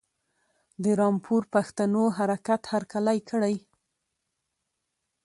د 0.83 0.85
رامپور 0.99 1.43
پښتنو 1.53 2.03
حرکت 2.17 2.61
هرکلی 2.73 3.19
کړی. 3.29 3.55